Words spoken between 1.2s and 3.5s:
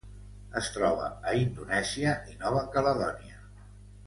a Indonèsia i Nova Caledònia.